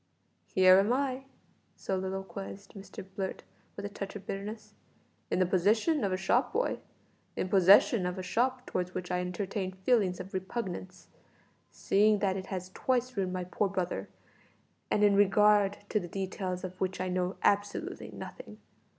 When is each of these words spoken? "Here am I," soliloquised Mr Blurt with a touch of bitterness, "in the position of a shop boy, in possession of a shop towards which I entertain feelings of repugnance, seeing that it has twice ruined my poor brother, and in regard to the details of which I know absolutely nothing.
"Here 0.47 0.79
am 0.79 0.91
I," 0.91 1.25
soliloquised 1.75 2.73
Mr 2.73 3.05
Blurt 3.15 3.43
with 3.75 3.85
a 3.85 3.89
touch 3.89 4.15
of 4.15 4.25
bitterness, 4.25 4.73
"in 5.29 5.37
the 5.37 5.45
position 5.45 6.03
of 6.03 6.11
a 6.11 6.17
shop 6.17 6.51
boy, 6.53 6.79
in 7.35 7.49
possession 7.49 8.07
of 8.07 8.17
a 8.17 8.23
shop 8.23 8.65
towards 8.65 8.95
which 8.95 9.11
I 9.11 9.19
entertain 9.21 9.73
feelings 9.73 10.19
of 10.19 10.33
repugnance, 10.33 11.09
seeing 11.69 12.17
that 12.17 12.35
it 12.35 12.47
has 12.47 12.71
twice 12.71 13.15
ruined 13.15 13.33
my 13.33 13.43
poor 13.43 13.69
brother, 13.69 14.09
and 14.89 15.03
in 15.03 15.15
regard 15.15 15.77
to 15.89 15.99
the 15.99 16.07
details 16.07 16.63
of 16.63 16.81
which 16.81 16.99
I 16.99 17.07
know 17.07 17.35
absolutely 17.43 18.09
nothing. 18.09 18.57